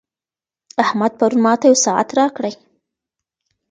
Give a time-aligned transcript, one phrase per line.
[0.83, 2.53] احمد پرون ماته یو ساعت راکړی.